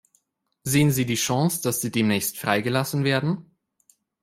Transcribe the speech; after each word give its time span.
Sehen 0.63 0.89
Sie 0.89 1.05
die 1.05 1.13
Chance, 1.13 1.61
dass 1.61 1.79
sie 1.79 1.91
demnächst 1.91 2.39
freigelassen 2.39 3.03
werden? 3.03 3.51